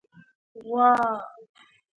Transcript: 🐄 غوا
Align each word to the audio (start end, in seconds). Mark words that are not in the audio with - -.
🐄 0.61 0.61
غوا 0.63 0.91